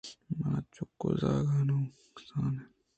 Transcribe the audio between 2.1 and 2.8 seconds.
کَسان اِنت